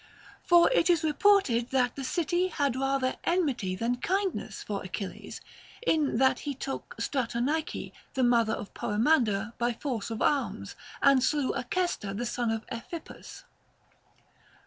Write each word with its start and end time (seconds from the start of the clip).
For 0.41 0.67
it 0.71 0.89
is 0.89 1.03
reported 1.03 1.69
that 1.69 1.95
the 1.95 2.03
city 2.03 2.47
had 2.47 2.75
rather 2.75 3.17
enmity 3.23 3.75
than 3.75 3.97
kindness 3.97 4.63
for 4.63 4.81
Achilles, 4.83 5.41
in 5.85 6.17
that 6.17 6.39
he 6.39 6.55
took 6.55 6.95
Stratonice, 6.99 7.91
the 8.15 8.23
mother 8.23 8.53
of 8.53 8.73
Poe 8.73 8.97
mander, 8.97 9.53
by 9.59 9.73
force 9.73 10.09
of 10.09 10.19
arms, 10.23 10.75
and 11.03 11.21
slew 11.23 11.51
Acestor 11.53 12.15
the 12.17 12.25
son 12.25 12.49
of 12.49 12.65
Ephippus. 12.71 13.43